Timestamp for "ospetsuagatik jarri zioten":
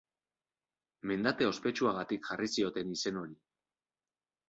1.51-2.99